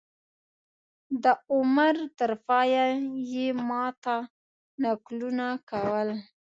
[1.23, 2.85] د عمر تر پایه
[3.33, 4.15] یې ما ته
[4.83, 6.09] نکلونه کول.